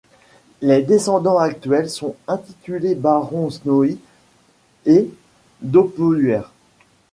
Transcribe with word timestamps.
Les 0.63 0.81
descendants 0.81 1.37
actuels 1.37 1.87
sont 1.87 2.15
intitulés 2.27 2.95
barons 2.95 3.51
Snoy 3.51 3.99
et 4.87 5.07
d'Oppuers. 5.61 6.41